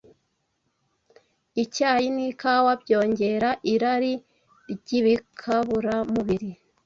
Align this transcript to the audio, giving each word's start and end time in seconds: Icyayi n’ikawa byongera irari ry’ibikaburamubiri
Icyayi 1.63 2.07
n’ikawa 2.15 2.71
byongera 2.81 3.49
irari 3.73 4.13
ry’ibikaburamubiri 4.73 6.49